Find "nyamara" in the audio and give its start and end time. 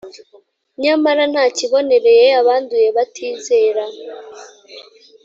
0.83-1.23